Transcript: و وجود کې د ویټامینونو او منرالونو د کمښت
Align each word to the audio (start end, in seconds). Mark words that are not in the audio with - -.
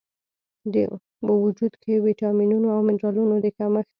و 1.25 1.29
وجود 1.43 1.73
کې 1.81 1.91
د 1.97 2.03
ویټامینونو 2.07 2.67
او 2.75 2.79
منرالونو 2.87 3.35
د 3.43 3.47
کمښت 3.57 3.89